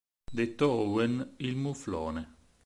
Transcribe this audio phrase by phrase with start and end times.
[0.31, 2.35] Detto Owen il Muflone.